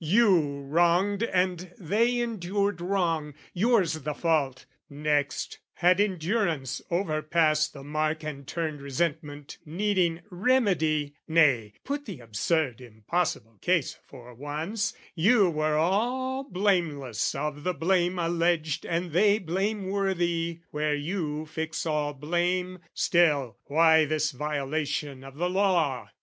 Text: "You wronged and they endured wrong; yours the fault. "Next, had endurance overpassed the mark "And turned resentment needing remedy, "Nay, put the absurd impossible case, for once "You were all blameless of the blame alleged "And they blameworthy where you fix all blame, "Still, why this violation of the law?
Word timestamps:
"You 0.03 0.63
wronged 0.63 1.21
and 1.21 1.75
they 1.77 2.17
endured 2.21 2.81
wrong; 2.81 3.35
yours 3.53 3.93
the 4.01 4.15
fault. 4.15 4.65
"Next, 4.89 5.59
had 5.75 6.01
endurance 6.01 6.81
overpassed 6.89 7.73
the 7.73 7.83
mark 7.83 8.23
"And 8.23 8.47
turned 8.47 8.81
resentment 8.81 9.59
needing 9.63 10.21
remedy, 10.31 11.13
"Nay, 11.27 11.73
put 11.83 12.07
the 12.07 12.19
absurd 12.19 12.81
impossible 12.81 13.59
case, 13.61 13.95
for 14.07 14.33
once 14.33 14.95
"You 15.13 15.51
were 15.51 15.77
all 15.77 16.45
blameless 16.49 17.35
of 17.35 17.63
the 17.63 17.75
blame 17.75 18.17
alleged 18.17 18.87
"And 18.87 19.11
they 19.11 19.37
blameworthy 19.37 20.61
where 20.71 20.95
you 20.95 21.45
fix 21.45 21.85
all 21.85 22.15
blame, 22.15 22.79
"Still, 22.95 23.57
why 23.65 24.05
this 24.05 24.31
violation 24.31 25.23
of 25.23 25.35
the 25.35 25.47
law? 25.47 26.09